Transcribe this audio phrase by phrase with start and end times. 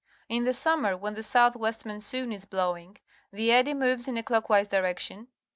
[0.27, 2.97] In the summer, when the south west monsoon is blowing,
[3.31, 5.27] the eddy moves in a clockwise direction.